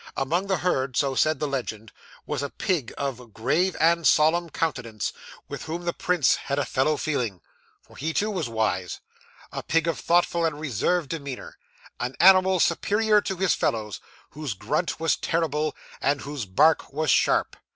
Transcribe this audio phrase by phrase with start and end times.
[0.17, 1.91] Among the herd (so said the legend)
[2.25, 5.13] was a pig of grave and solemn countenance,
[5.47, 7.39] with whom the prince had a fellow feeling
[7.83, 8.99] for he too was wise
[9.51, 11.55] a pig of thoughtful and reserved demeanour;
[11.99, 13.99] an animal superior to his fellows,
[14.31, 17.55] whose grunt was terrible, and whose bite was sharp.